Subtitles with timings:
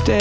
[0.00, 0.20] stay